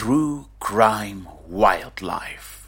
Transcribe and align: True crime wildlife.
True 0.00 0.46
crime 0.60 1.28
wildlife. 1.46 2.59